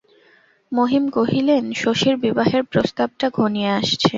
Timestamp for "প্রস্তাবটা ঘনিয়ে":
2.63-3.71